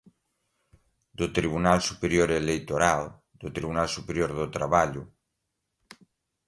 [1.17, 3.01] do Tribunal Superior Eleitoral,
[3.41, 5.03] do Tribunal Superior do Trabalho